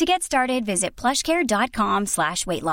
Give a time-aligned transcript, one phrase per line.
[0.00, 2.64] To get started, visit plushcare.com slash weight.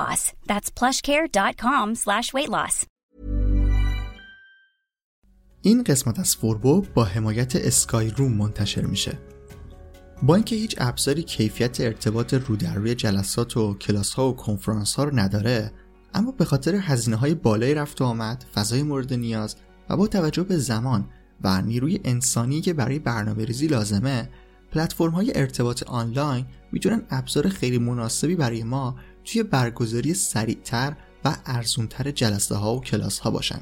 [0.48, 2.50] That's plushcare.com slash weight.
[5.62, 9.20] این قسمت از فوربو با حمایت اسکای روم منتشر میشه.
[10.24, 14.96] با اینکه هیچ ابزاری کیفیت ارتباط رو در روی جلسات و کلاس ها و کنفرانس
[14.96, 15.72] ها رو نداره
[16.14, 19.56] اما به خاطر هزینه های بالای رفت و آمد، فضای مورد نیاز
[19.90, 21.10] و با توجه به زمان
[21.42, 24.30] و نیروی انسانی که برای برنامه ریزی لازمه
[24.72, 32.12] پلتفرم های ارتباط آنلاین می‌تونن ابزار خیلی مناسبی برای ما توی برگزاری سریعتر و ارزونتر
[32.12, 33.60] جلسه ها و کلاس ها باشن.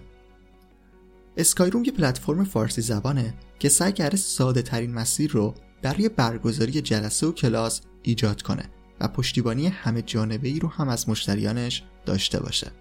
[1.38, 7.28] اسکایروم یه پلتفرم فارسی زبانه که سعی کرده ساده ترین مسیر رو برای برگزاری جلسه
[7.28, 8.70] و کلاس ایجاد کنه
[9.00, 12.72] و پشتیبانی همه جانبه ای رو هم از مشتریانش داشته باشه.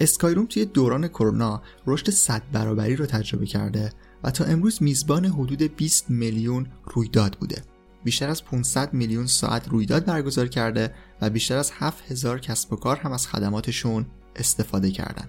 [0.00, 3.92] اسکایروم توی دوران کرونا رشد 100 برابری رو تجربه کرده
[4.24, 7.62] و تا امروز میزبان حدود 20 میلیون رویداد بوده.
[8.04, 12.96] بیشتر از 500 میلیون ساعت رویداد برگزار کرده و بیشتر از 7000 کسب و کار
[12.96, 14.06] هم از خدماتشون
[14.36, 15.28] استفاده کردن.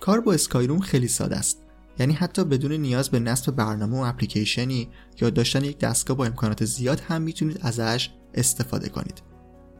[0.00, 1.60] کار با اسکایروم خیلی ساده است.
[1.98, 4.88] یعنی حتی بدون نیاز به نصب برنامه و اپلیکیشنی
[5.20, 9.33] یا داشتن یک دستگاه با امکانات زیاد هم می‌تونید ازش استفاده کنید.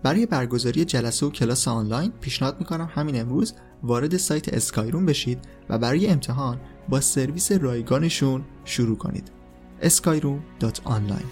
[0.04, 5.38] برای برگزاری جلسه و کلاس آنلاین پیشنهاد می‌کنم همین امروز وارد سایت اسکایروم بشید
[5.68, 9.30] و برای امتحان با سرویس رایگانشون شروع کنید.
[9.82, 11.24] skyroom.online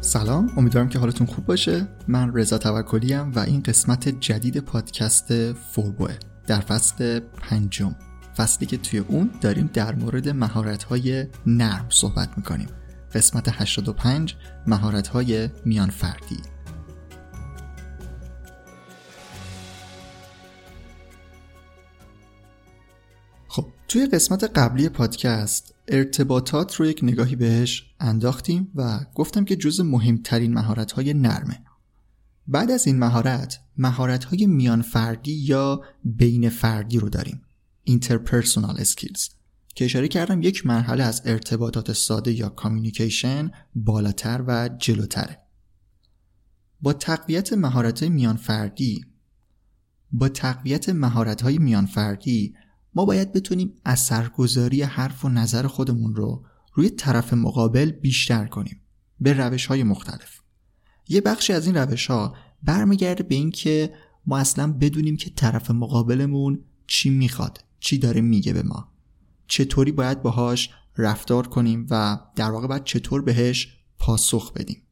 [0.00, 1.88] سلام امیدوارم که حالتون خوب باشه.
[2.08, 6.14] من رضا توکلی و این قسمت جدید پادکست فوربوه
[6.46, 7.94] در فصل پنجم.
[8.36, 12.68] فصلی که توی اون داریم در مورد مهارت‌های نرم صحبت می‌کنیم.
[13.14, 16.36] قسمت 85 مهارت‌های میان فردی
[23.48, 29.80] خب توی قسمت قبلی پادکست ارتباطات رو یک نگاهی بهش انداختیم و گفتم که جز
[29.80, 31.64] مهمترین مهارت‌های نرمه.
[32.46, 37.42] بعد از این مهارت مهارت‌های میان فردی یا بین فردی رو داریم.
[37.90, 39.30] Interpersonal skills
[39.74, 45.38] که اشاره کردم یک مرحله از ارتباطات ساده یا کامیونیکیشن بالاتر و جلوتره.
[46.80, 49.04] با تقویت مهارت میان فردی
[50.12, 52.54] با تقویت مهارت های میان فردی
[52.94, 56.44] ما باید بتونیم اثرگذاری حرف و نظر خودمون رو
[56.74, 58.80] روی طرف مقابل بیشتر کنیم.
[59.20, 60.40] به روش های مختلف.
[61.08, 63.94] یه بخشی از این روش ها برمیگرده به اینکه
[64.26, 67.64] ما اصلا بدونیم که طرف مقابلمون چی می‌خواد.
[67.82, 68.92] چی داره میگه به ما.
[69.46, 74.82] چطوری باید باهاش رفتار کنیم و در واقع باید چطور بهش پاسخ بدیم.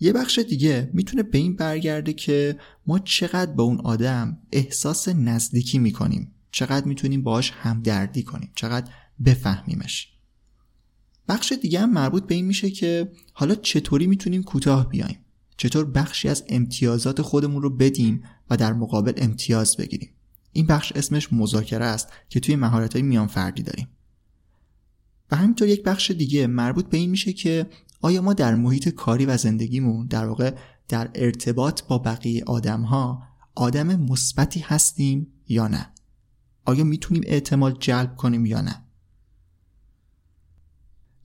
[0.00, 5.78] یه بخش دیگه می‌تونه به این برگرده که ما چقدر با اون آدم احساس نزدیکی
[5.78, 6.32] می‌کنیم.
[6.50, 8.52] چقدر می‌تونیم باهاش همدردی کنیم.
[8.54, 8.92] چقدر
[9.24, 10.12] بفهمیمش.
[11.28, 15.18] بخش دیگه هم مربوط به این میشه که حالا چطوری می‌تونیم کوتاه بیایم.
[15.56, 20.10] چطور بخشی از امتیازات خودمون رو بدیم و در مقابل امتیاز بگیریم.
[20.56, 23.88] این بخش اسمش مذاکره است که توی مهارت های میان فردی داریم.
[25.30, 27.66] و همینطور یک بخش دیگه مربوط به این میشه که
[28.00, 30.54] آیا ما در محیط کاری و زندگیمون در واقع
[30.88, 33.22] در ارتباط با بقیه آدم ها
[33.54, 35.90] آدم مثبتی هستیم یا نه؟
[36.64, 38.85] آیا می‌تونیم اعتماد جلب کنیم یا نه؟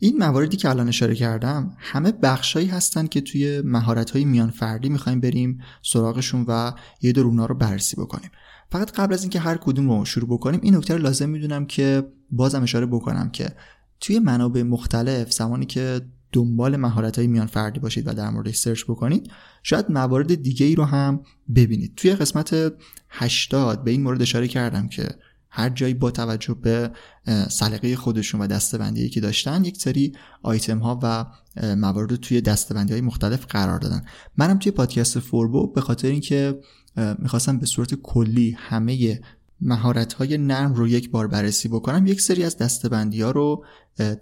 [0.03, 5.19] این مواردی که الان اشاره کردم همه بخشایی هستن که توی مهارت‌های میان فردی می‌خوایم
[5.19, 6.71] بریم سراغشون و
[7.01, 8.31] یه دور اونا رو بررسی بکنیم.
[8.71, 12.63] فقط قبل از اینکه هر کدوم رو شروع بکنیم این نکته لازم می‌دونم که بازم
[12.63, 13.51] اشاره بکنم که
[13.99, 16.01] توی منابع مختلف زمانی که
[16.31, 19.31] دنبال مهارت های میان فردی باشید و در موردش سرچ بکنید
[19.63, 21.21] شاید موارد دیگه ای رو هم
[21.55, 21.95] ببینید.
[21.95, 22.73] توی قسمت
[23.09, 25.09] 80 به این مورد اشاره کردم که
[25.53, 26.91] هر جایی با توجه به
[27.49, 30.13] سلیقه خودشون و دستبندی که داشتن یک سری
[30.43, 31.25] آیتم ها و
[31.75, 34.05] موارد توی دستبندی های مختلف قرار دادن.
[34.37, 36.59] منم توی پادکست فوربو به خاطر اینکه
[37.19, 39.21] می‌خواستم به صورت کلی همه
[39.61, 43.65] مهارت های نرم رو یک بار بررسی بکنم یک سری از دستبندی ها رو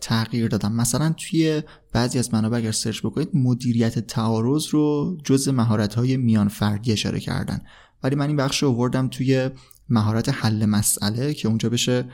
[0.01, 0.71] تغییر دادم.
[0.71, 6.47] مثلا توی بعضی از منابع اگر سرچ بکنید مدیریت تعارض رو جز مهارت های میان
[6.47, 7.61] فردی اشاره کردن.
[8.03, 9.49] ولی من این بخش رو آوردم توی
[9.89, 12.06] مهارت حل مسئله که اونجا بشه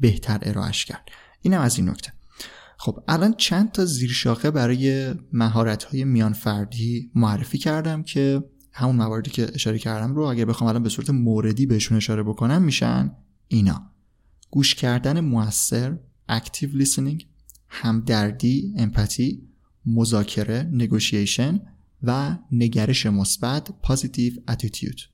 [0.00, 1.08] بهتر ارائهش کرد.
[1.42, 2.12] اینم از این نکته.
[2.76, 9.30] خب الان چند تا زیرشاخه برای مهارت های میان فردی معرفی کردم که همون مواردی
[9.30, 13.12] که اشاره کردم رو اگر بخوام الان به صورت موردی بهشون اشاره بکنم میشن
[13.48, 13.90] اینا.
[14.50, 15.96] گوش کردن موثر
[16.30, 17.24] active listening
[17.68, 19.48] همدردی امپاتی
[19.86, 21.54] مذاکره negotiation
[22.02, 25.13] و نگرش مثبت positive attitude.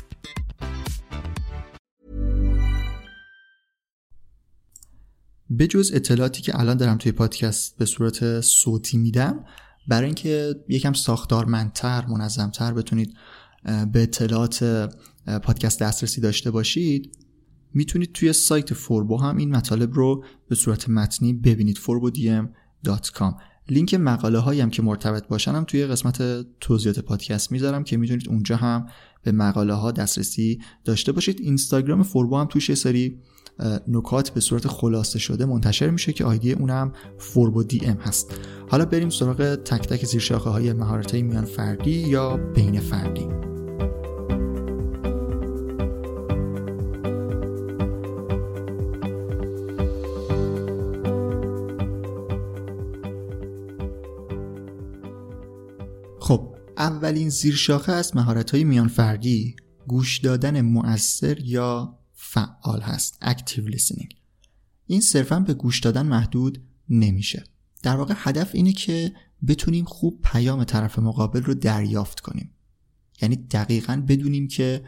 [5.57, 9.45] به جز اطلاعاتی که الان دارم توی پادکست به صورت صوتی میدم
[9.87, 13.13] برای اینکه یکم ساختارمندتر منظمتر بتونید
[13.63, 14.89] به اطلاعات
[15.43, 17.17] پادکست دسترسی داشته باشید
[17.73, 21.77] می‌تونید توی سایت فوربو هم این مطالب رو به صورت متنی ببینید.
[21.77, 23.33] forbodm.com
[23.69, 28.29] لینک مقاله هایی هم که مرتبط باشن هم توی قسمت توضیحات پادکست می‌ذارم که می‌تونید
[28.29, 28.87] اونجا هم
[29.23, 31.39] به مقاله ها دسترسی داشته باشید.
[31.41, 33.19] اینستاگرام فوربو هم توش یه سری
[33.87, 38.33] نکات به صورت خلاصه شده منتشر میشه که آیدی اونم فوربو DM هست.
[38.69, 43.27] حالا بریم سراغ تک تک زیر شاخه های مهارت های میان فردی یا بین فردی
[56.19, 59.55] خب اولین زیر شاخه از مهارت های میان فردی
[59.87, 61.97] گوش دادن مؤثر یا
[62.33, 64.15] فعال هست active listening.
[64.85, 67.43] این صرفا به گوش دادن محدود نمیشه.
[67.83, 69.13] در واقع هدف اینه که
[69.47, 72.51] بتونیم خوب پیام طرف مقابل رو دریافت کنیم.
[73.21, 74.85] یعنی دقیقا بدونیم که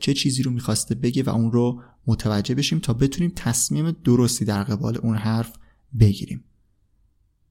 [0.00, 4.62] چه چیزی رو می‌خواسته بگه و اون رو متوجه بشیم تا بتونیم تصمیم درستی در
[4.62, 5.56] قبال اون حرف
[6.00, 6.44] بگیریم.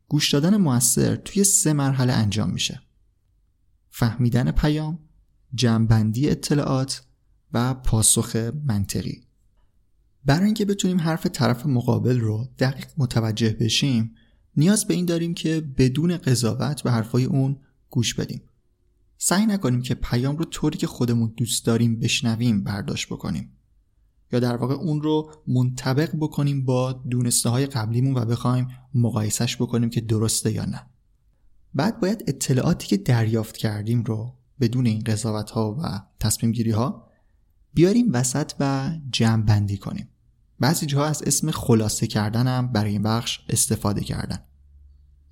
[0.07, 2.81] گوش دادن موثر توی سه مرحله انجام میشه.
[3.89, 4.99] فهمیدن پیام
[5.53, 7.03] جمعبندی اطلاعات
[7.53, 9.28] و پاسخ منطقی.
[10.25, 14.15] برای اینکه بتونیم حرف طرف مقابل رو دقیق متوجه بشیم
[14.57, 17.57] نیاز به این داریم که بدون قضاوت به حرفای اون
[17.89, 18.41] گوش بدیم.
[19.17, 23.51] سعی نکنیم که پیام رو طوری که خودمون دوست داریم بشنویم برداشت بکنیم.
[24.31, 29.89] یا در واقع اون رو منطبق بکنیم با دونسته های قبلیمون و بخوایم مقایسش بکنیم
[29.89, 30.85] که درسته یا نه.
[31.73, 37.08] بعد باید اطلاعاتی که دریافت کردیم رو بدون این قضاوت ها و تصمیم گیری ها
[37.79, 40.09] بیاریم وسط و جمع بندی کنیم.
[40.59, 44.39] بعضی جاها از اسم خلاصه کردن هم برای این بخش استفاده کردن.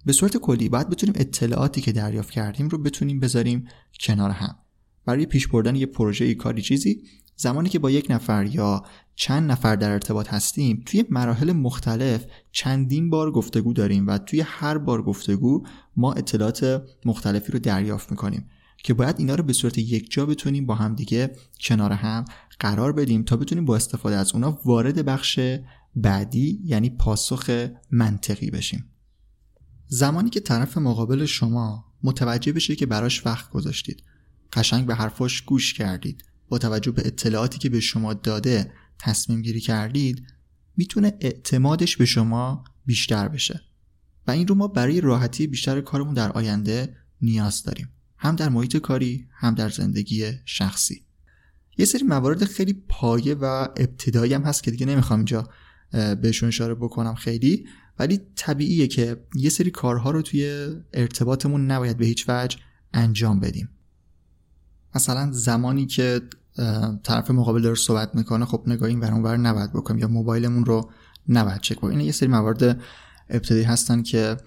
[0.06, 3.68] به صورت کلی باید بتونیم اطلاعاتی که دریافت کردیم رو بتونیم بذاریم
[4.00, 4.56] کنار هم.
[5.06, 7.02] برای پیش بردن یه پروژه ای کاری چیزی
[7.36, 8.84] زمانی که با یک نفر یا
[9.16, 14.78] چند نفر در ارتباط هستیم توی مراحل مختلف چندین بار گفتگو داریم و توی هر
[14.78, 15.64] بار گفتگو
[15.96, 18.50] ما اطلاعات مختلفی رو دریافت می‌کنیم.
[18.88, 22.26] که باید اینا رو به صورت یک جا بتونیم با هم دیگه کنار هم
[22.60, 25.40] قرار بدیم تا بتونیم با استفاده از اونا وارد بخش
[25.96, 28.86] بعدی یعنی پاسخ منطقی بشیم.
[29.88, 34.04] زمانی که طرف مقابل شما متوجه بشه که براش وقت گذاشتید
[34.54, 39.60] قشنگ به حرفاش گوش کردید با توجه به اطلاعاتی که به شما داده تصمیم گیری
[39.60, 40.28] کردید
[40.78, 43.62] می‌تونه اعتمادش به شما بیشتر بشه.
[44.28, 47.90] و این رو ما برای راحتی بیشتر کارمون در آینده نیاز داریم.
[48.18, 51.04] هم در محیط کاری هم در زندگی شخصی.
[51.78, 53.46] یه سری موارد خیلی پایه و
[53.78, 55.50] ابتدایی هم هست که دیگه نمی‌خوام اینجا
[55.92, 57.68] بهشون اشاره بکنم خیلی
[58.00, 62.58] ولی طبیعیه که یه سری کارها رو توی ارتباطمون نباید به هیچ وجه
[62.94, 63.70] انجام بدیم.
[64.96, 66.22] مثلا زمانی که
[67.04, 70.92] طرف مقابل داره صحبت می‌کنه خب نگاهی این اونور نباید بکنیم یا موبایلمون رو
[71.30, 72.00] نباید چک بکنیم.
[72.00, 72.82] یه سری موارد
[73.30, 74.38] ابتدایی هستن که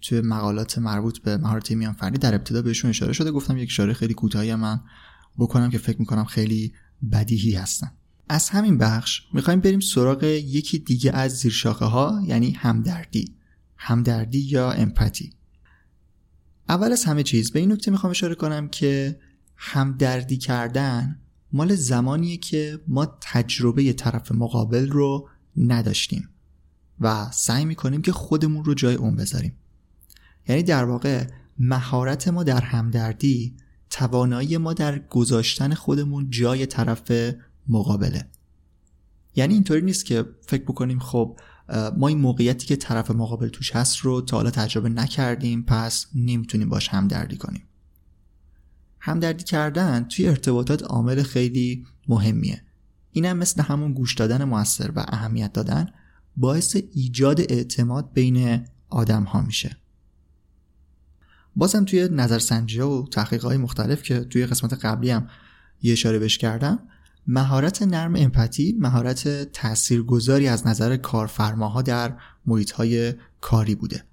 [0.00, 3.30] توی مقالات مربوط به مهارت میان فردی در ابتدا بهشون اشاره شده.
[3.30, 4.80] گفتم یک اشاره خیلی کوتاهی من
[5.38, 6.72] بکنم که فکر می‌کنم خیلی
[7.12, 7.90] بدیهی هستن.
[8.28, 13.36] از همین بخش می‌خوایم بریم سراغ یکی دیگه از زیرشاخه ها یعنی همدردی.
[13.76, 15.32] همدردی یا امپاتی.
[16.68, 19.18] اول از همه چیز به این نکته می‌خوام اشاره کنم که
[19.56, 21.20] همدردی کردن
[21.52, 26.28] مال زمانیه که ما تجربه طرف مقابل رو نداشتیم.
[27.00, 29.52] و سعی می‌کنیم که خودمون رو جای اون بذاریم.
[30.48, 31.26] یعنی در واقع
[31.58, 33.56] مهارت ما در همدردی
[33.90, 37.12] توانایی ما در گذاشتن خودمون جای طرف
[37.68, 38.26] مقابله.
[39.34, 41.38] یعنی اینطوری نیست که فکر بکنیم خب
[41.96, 46.68] ما این موقعیتی که طرف مقابل توش هست رو تا حالا تجربه نکردیم پس نمی‌تونیم
[46.68, 47.62] باش همدردی کنیم.
[49.00, 52.62] همدردی کردن توی ارتباطات عامل خیلی مهمیه.
[53.12, 55.86] اینم مثل همون گوش دادن موثر و اهمیت دادن.
[56.36, 59.76] باعث ایجاد اعتماد بین آدم ها میشه.
[61.56, 65.28] بازم توی نظرسنجی و تحقیق های مختلف که توی قسمت قبلی هم
[65.82, 66.78] یه اشاره بش کردم
[67.26, 72.16] مهارت نرم امپاتی مهارت تاثیرگذاری از نظر کارفرماها در
[72.46, 74.04] محیط های کاری بوده.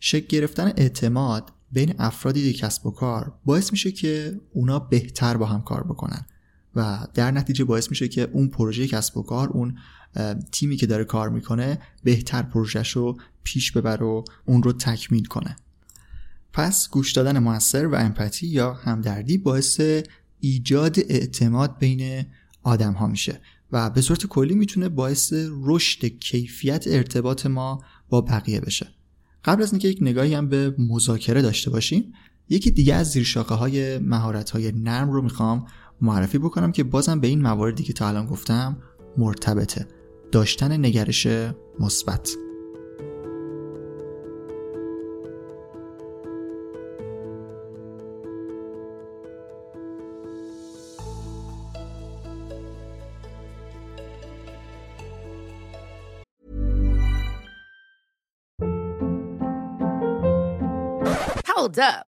[0.00, 5.62] شکل گرفتن اعتماد بین افرادی کسب و کار باعث میشه که اونا بهتر با هم
[5.62, 6.26] کار بکنن.
[6.76, 9.78] و در نتیجه باعث میشه که اون پروژه کسب و کار اون
[10.52, 15.56] تیمی که داره کار می‌کنه بهتر پروژهش رو پیش ببر و اون رو تکمیل کنه.
[16.52, 19.80] پس گوش دادن موثر و امپاتی یا همدردی باعث
[20.40, 22.24] ایجاد اعتماد بین
[22.62, 23.40] آدم ها میشه
[23.72, 28.88] و به صورت کلی می‌تونه باعث رشد کیفیت ارتباط ما با بقیه بشه.
[29.44, 32.12] قبل از اینکه یک نگاهی هم به مذاکره داشته باشیم
[32.48, 35.66] یکی دیگه از زیرشاخه های مهارت های نرم رو می‌خوام
[36.04, 38.76] معرفی بکنم که بازم به این مواردی که تا الان گفتم
[39.16, 39.88] مرتبطه
[40.32, 41.26] داشتن نگرش
[41.80, 42.36] مثبت
[61.46, 62.13] Hold up.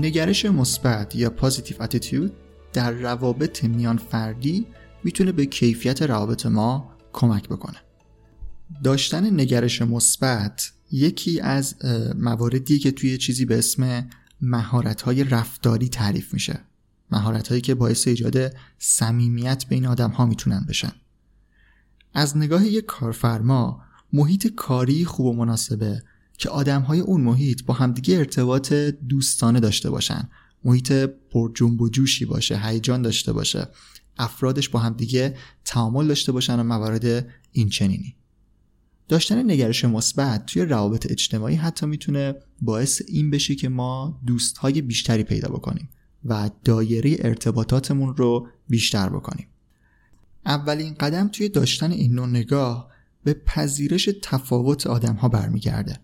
[0.00, 2.32] نگرش مثبت یا پازیتیو اتیتود
[2.72, 4.66] در روابط میان فردی
[5.04, 7.76] می‌تونه به کیفیت روابط ما کمک بکنه.
[8.84, 11.74] داشتن نگرش مثبت یکی از
[12.18, 14.08] مواردی که توی چیزی به اسم
[14.40, 16.60] مهارت های رفتاری تعریف میشه.
[17.10, 20.92] مهارت هایی که باعث ایجاد صمیمیت بین آدم ها می‌تونن بشن.
[22.14, 26.02] از نگاه یک کارفرما محیط کاری خوب و مناسبه
[26.38, 28.72] که آدم های اون محیط با همدیگه ارتباط
[29.08, 30.28] دوستانه داشته باشن.
[30.64, 30.92] محیط
[31.30, 33.68] پر جنب و جوشی باشه هیجان داشته باشه.
[34.18, 38.14] افرادش با همدیگه تعامل داشته باشن و موارد این چنینی
[39.08, 45.22] داشتن نگرش مثبت توی روابط اجتماعی حتی می‌تونه باعث این بشه که ما دوستهای بیشتری
[45.22, 45.88] پیدا بکنیم
[46.24, 49.46] و دایره ارتباطاتمون رو بیشتر بکنیم.
[50.46, 52.88] اولین قدم توی داشتن این نوع نگاه
[53.24, 56.00] به پذیرش تفاوت آدم ها برمیگرده.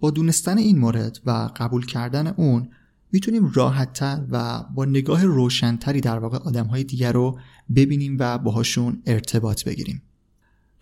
[0.00, 2.68] با دونستن این مورد و قبول کردن اون
[3.12, 7.38] می‌تونیم راحتتر و با نگاه روشنتری در واقع آدم های دیگر رو
[7.76, 10.02] ببینیم و باهاشون ارتباط بگیریم.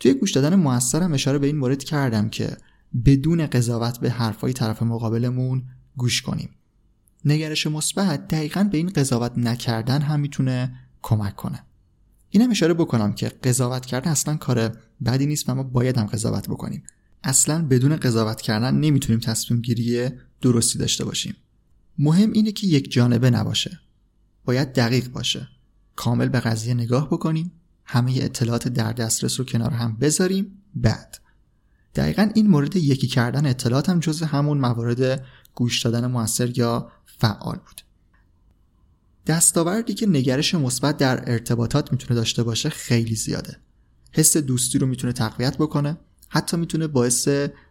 [0.00, 2.56] توی گوش دادن موثرم اشاره به این مورد کردم که
[3.04, 5.62] بدون قضاوت به حرفای طرف مقابلمون
[5.96, 6.50] گوش کنیم.
[7.24, 11.64] نگرش مثبت دقیقا به این قضاوت نکردن هم می‌تونه کمک کنه.
[12.30, 16.48] اینم اشاره بکنم که قضاوت کردن اصلا کار بدی نیست و ما باید هم قضاوت
[16.48, 16.82] بکنیم.
[17.22, 20.10] اصلا بدون قضاوت کردن نمی‌تونیم تصمیم گیری
[20.40, 21.36] درستی داشته باشیم.
[21.98, 23.80] مهم اینه که یک جانبه نباشه.
[24.44, 25.48] باید دقیق باشه.
[25.96, 27.52] کامل به قضیه نگاه بکنیم.
[27.84, 30.62] همه اطلاعات در دسترس رو کنار هم بذاریم.
[30.74, 31.18] بعد.
[31.94, 37.56] دقیقا این مورد یکی کردن اطلاعات هم جز همون موارد گوش دادن موثر یا فعال
[37.56, 37.82] بود.
[39.26, 43.56] دستاوردی که نگرش مثبت در ارتباطات می‌تونه داشته باشه خیلی زیاده.
[44.12, 45.96] حس دوستی رو می‌تونه تقویت بکنه.
[46.28, 47.28] حتی می‌تونه باعث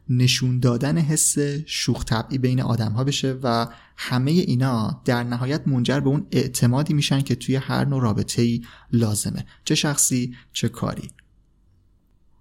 [0.09, 1.35] نشون دادن حس
[1.65, 6.93] شوخ طبعی بین آدم ها بشه و همه اینا در نهایت منجر به اون اعتمادی
[6.93, 8.61] میشن که توی هر نوع رابطه ای
[8.91, 9.45] لازمه.
[9.65, 11.09] چه شخصی چه کاری.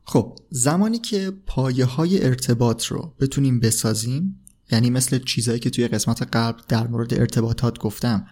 [0.04, 4.40] خب زمانی که پایه های ارتباط رو بتونیم بسازیم
[4.72, 8.26] یعنی مثل چیزهایی که توی قسمت قبل در مورد ارتباطات گفتم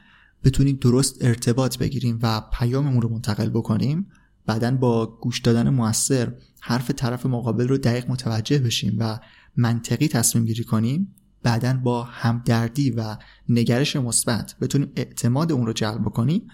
[0.45, 4.07] بتونیم درست ارتباط بگیریم و پیاممون رو منتقل بکنیم
[4.47, 9.21] بعدا با گوش دادن موثر حرف طرف مقابل رو دقیق متوجه بشیم و
[9.57, 13.17] منطقی تصمیم گیری کنیم بعدا با همدردی و
[13.49, 16.49] نگرش مثبت بتونیم اعتماد اون رو جلب بکنیم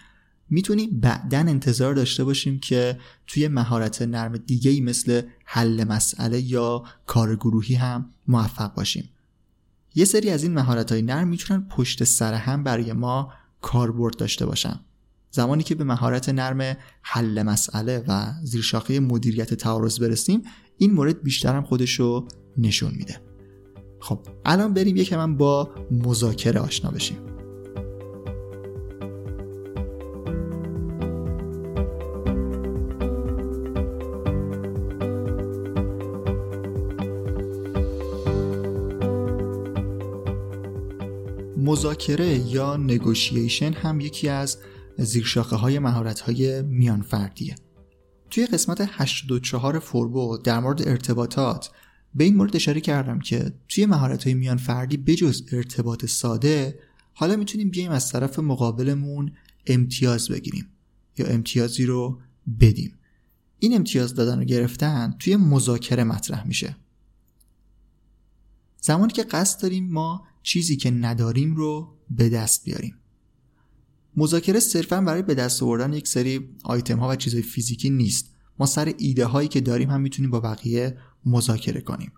[0.50, 6.84] می‌تونیم بعدا انتظار داشته باشیم که توی مهارت نرم دیگه ای مثل حل مسئله یا
[7.06, 9.08] کار گروهی هم موفق باشیم.
[9.94, 14.46] یه سری از این مهارت های نرم می‌تونن پشت سر هم برای ما کاربرد داشته
[14.46, 14.80] باشن.
[15.30, 20.42] زمانی که به مهارت نرم حل مسئله و زیرشاخه مدیریت تعارض برسیم
[20.76, 23.20] این مورد بیشتر هم خودش رو نشون میده.
[24.00, 27.18] خب الان بریم یکم با مذاکره آشنا بشیم.
[41.56, 44.58] مذاکره یا نگوشیشن هم یکی از
[44.98, 47.54] زیرشاخه های مهارت های میان فردیه
[48.30, 51.70] توی قسمت 84 فوربو در مورد ارتباطات
[52.14, 56.78] به این مورد اشاره کردم که توی مهارت های میان فردی بجز ارتباط ساده
[57.14, 59.32] حالا می‌تونیم بیایم از طرف مقابلمون
[59.66, 60.66] امتیاز بگیریم
[61.18, 62.20] یا امتیازی رو
[62.60, 62.98] بدیم.
[63.58, 66.76] این امتیاز دادن و گرفتن توی مذاکره مطرح میشه.
[68.80, 72.99] زمانی که قصد داریم ما چیزی که نداریم رو به دست بیاریم.
[74.16, 78.30] مذاکره صرفا برای به دست آوردن یک سری آیتم ها و چیزهای فیزیکی نیست.
[78.58, 80.96] ما سر ایده هایی که داریم هم می‌تونیم با بقیه
[81.26, 82.12] مذاکره کنیم.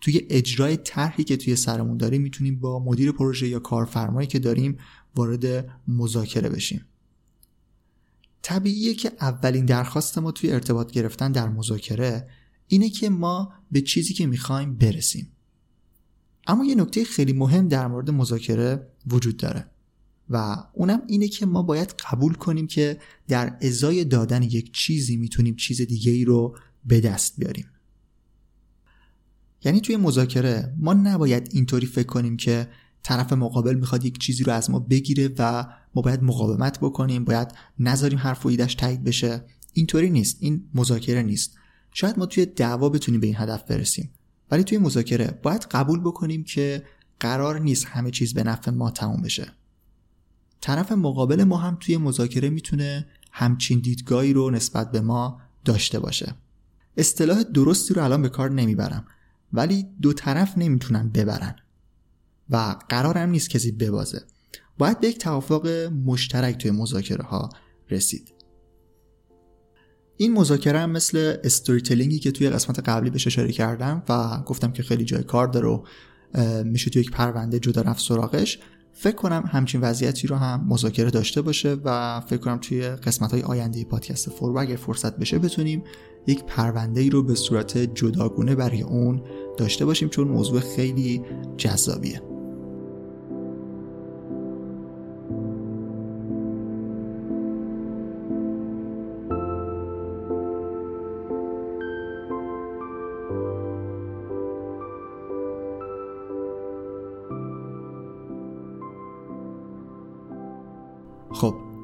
[0.00, 4.78] توی اجرای طرحی که توی سرمون داریم می‌تونیم با مدیر پروژه یا کارفرمایی که داریم
[5.16, 6.84] وارد مذاکره بشیم.
[8.42, 12.28] طبیعیه که اولین درخواست ما توی ارتباط گرفتن در مذاکره
[12.66, 15.32] اینه که ما به چیزی که می‌خوایم برسیم.
[16.46, 19.69] اما یه نکته خیلی مهم در مورد مذاکره وجود داره.
[20.30, 25.56] و اونم اینه که ما باید قبول کنیم که در ازای دادن یک چیزی می‌تونیم
[25.56, 27.66] چیز دیگه ای رو به دست بیاریم.
[29.64, 32.68] یعنی توی مذاکره ما نباید اینطوری فکر کنیم که
[33.02, 37.48] طرف مقابل می‌خواد یک چیزی رو از ما بگیره و ما باید مقاومت بکنیم باید
[37.78, 39.44] نذاریم حرف و ایدش تایید بشه.
[39.72, 40.36] اینطوری نیست.
[40.40, 41.56] این مذاکره نیست.
[41.92, 44.10] شاید ما توی دعوا بتونیم به این هدف برسیم.
[44.50, 46.84] ولی توی مذاکره باید قبول بکنیم که
[47.20, 49.52] قرار نیست همه چیز به نفع ما تموم بشه.
[50.60, 56.34] طرف مقابل ما هم توی مذاکره می‌تونه همچین دیدگاهی رو نسبت به ما داشته باشه.
[56.96, 59.04] اصطلاح درستی رو الان به کار نمی‌برم
[59.52, 61.56] ولی دو طرف نمی‌تونن ببرن
[62.50, 64.22] و قرارم نیست کسی ببازه.
[64.78, 65.68] باید به یک توافق
[66.04, 67.48] مشترک توی مذاکره ها
[67.90, 68.34] رسید.
[70.16, 74.72] این مذاکره هم مثل استوری تلینگی که توی قسمت قبلی بهش اشاره کردم و گفتم
[74.72, 75.84] که خیلی جای کار داره و
[76.64, 78.58] میشه توی یک پرونده جدا رفت سراغش
[78.92, 83.42] فکر کنم همچین وضعیتی رو هم مذاکره داشته باشه و فکر کنم توی قسمت های
[83.42, 85.82] آینده پادکست فورو اگر فرصت بشه بتونیم
[86.26, 89.22] یک پرونده ای رو به صورت جداگونه برای اون
[89.56, 91.22] داشته باشیم چون موضوع خیلی
[91.56, 92.29] جذابیه.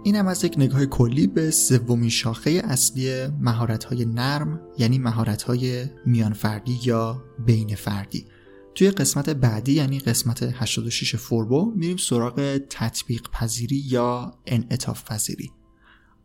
[0.06, 6.80] اینم از یک نگاه کلی به سومین شاخه اصلی مهارت‌های نرم یعنی مهارت‌های میان فردی
[6.84, 8.26] یا بین فردی.
[8.74, 15.50] توی قسمت بعدی یعنی قسمت 86 فوربو میریم سراغ تطبیق پذیری یا انعطاف پذیری.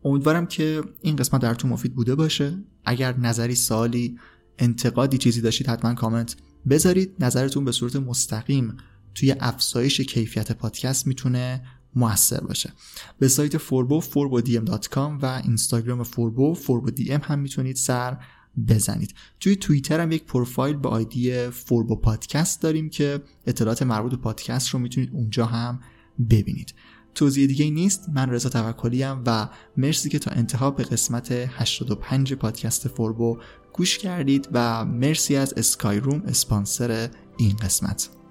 [0.04, 2.58] امیدوارم که این قسمت در تو مفید بوده باشه.
[2.84, 4.18] اگر نظری سالی
[4.58, 6.36] انتقادی چیزی داشتید حتما کامنت
[6.68, 7.14] بذارید.
[7.20, 8.76] نظرتون به صورت مستقیم
[9.14, 11.62] توی افزایش کیفیت پادکست می‌تونه
[11.96, 12.72] موثر باشه.
[13.18, 16.90] به سایت فوربو forbodm.com و اینستاگرام فوربو فوربو
[17.22, 18.16] هم می‌تونید سر
[18.68, 19.14] بزنید.
[19.40, 24.68] توی توییتر هم یک پروفایل با آیدی فوربو پادکست داریم که اطلاعات مربوط به پادکست
[24.68, 25.80] رو می‌تونید اونجا هم
[26.30, 26.74] ببینید.
[27.14, 28.08] توضیح دیگه نیست.
[28.08, 33.38] من رضا توکلی و مرسی که تا انتها به قسمت 85 پادکست فوربو
[33.72, 38.21] گوش کردید و مرسی از اسکای روم اسپانسر این قسمت.